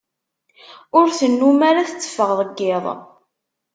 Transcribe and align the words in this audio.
Ur 0.97 1.07
tennum 1.17 1.59
ara 1.69 1.87
tetteffeɣ 1.89 2.29
deg 2.39 2.57
iḍ. 2.75 2.85